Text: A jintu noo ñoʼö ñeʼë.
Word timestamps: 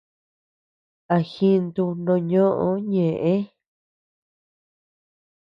A 1.15 1.15
jintu 1.31 1.83
noo 2.03 2.19
ñoʼö 2.29 2.67
ñeʼë. 2.91 3.33